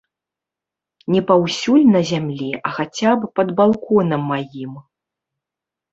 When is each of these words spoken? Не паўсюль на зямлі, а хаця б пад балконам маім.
Не 1.15 1.21
паўсюль 1.31 1.85
на 1.97 2.01
зямлі, 2.11 2.49
а 2.69 2.73
хаця 2.79 3.11
б 3.21 3.29
пад 3.41 3.47
балконам 3.61 4.21
маім. 4.33 4.73